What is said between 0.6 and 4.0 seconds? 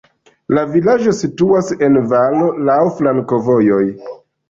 vilaĝo situas en valo, laŭ flankovojoj.